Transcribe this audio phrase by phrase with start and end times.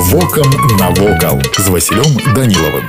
[0.00, 2.84] Вокам навокал з Васілём Данілавым.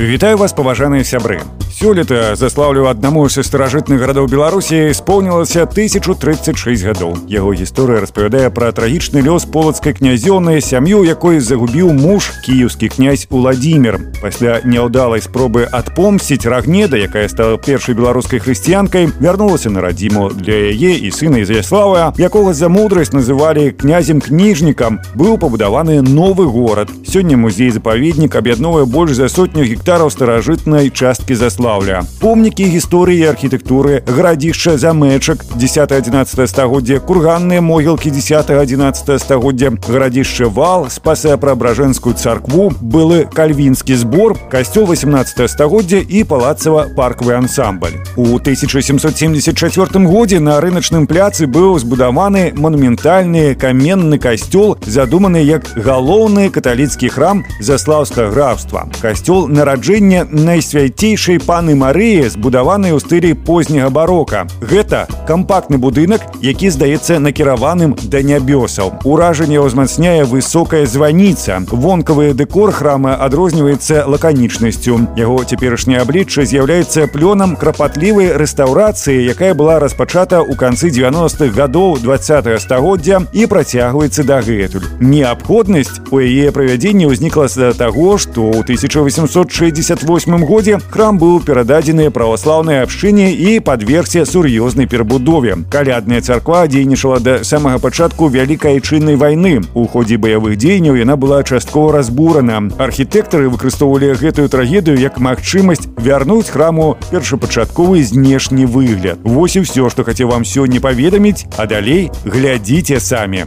[0.00, 1.40] Вітаю вас паважаныя сябры.
[1.74, 7.16] Сёлета заслаўлю аднаму са старажытных гарадоў Беларусі исполнілася 1036 гадоў.
[7.26, 13.98] Яго гісторыя распавядае пра трагічны лёс полацкай князёны, сям'ю, якой загубіў муж кіеўскі князь Уладзімир.
[14.22, 20.94] Пасля няўдалай спробы адпомсціць рагнеда, якая стала першай беларускай хрысціянкай, вярнулася на радзіму для яе
[20.94, 26.86] і сына Ізяслава, якога за мудрасць называлі князем кніжнікам, быў пабудаваны новы горад.
[27.02, 32.04] Сёння музей запаведнік аб'ядновае больш за сотню гектараў старажытнай часткі заслаўля.
[32.20, 42.14] Помнікі гісторыі архітэктуры, гарадзішча замэчак 10-11 стагоддзя, курганныя могілкі 10-11 стагоддзя, гарадзішча вал, спасая праабражэнскую
[42.14, 47.96] царкву, былы кальвінскі збор, касцёл 18 стагоддзя і палацава парквы ансамбль.
[48.16, 57.08] У 1774 годзе на рыначным пляцы быў збудаваны манументальны каменны касцёл, задуманы як галоўны каталіцкі
[57.08, 58.88] храм заслаўскага графства.
[59.00, 64.50] Касцёл на нараджэння найсвяцейшай паны Марыі збудаваны ў стылі позняга барока.
[64.58, 69.06] Гэта кампактны будынак, які здаецца накіраваным да нябёсаў.
[69.06, 71.62] Уражанне ўзмацняе высокая званіца.
[71.70, 75.14] Вонкавы дэкор храма адрозніваецца лаканічнасцю.
[75.14, 82.50] Яго цяперашняе аблічча з'яўляецца плёнам крапатлівай рэстаўрацыі, якая была распачата ў канцы 90-х гадоў 20
[82.58, 84.90] стагоддзя і працягваецца дагэтуль.
[84.98, 92.10] Неабходнасць у яе правядзення ўзнікла з-за таго, што ў 1860 1968 годзе храм быў перададзены
[92.10, 95.56] праваслаўнай абшчыне і падвергся сур'ёзнай перабудове.
[95.70, 99.62] Калядная царква дзейнічала да самага пачатку вялікай чыннай вайны.
[99.74, 102.70] У ходзе баявых дзеянняў яна была часткова разбурана.
[102.78, 109.20] Архітэктары выкарыстоўвалі гэтую трагедыю як магчымасць вярнуць храму першапачатковы знешні выгляд.
[109.22, 113.44] Вось і ўсё, што хацеў вам сёння паведаміць, а далей глядзіце самі.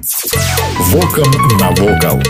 [0.93, 2.21] Вокам навокал.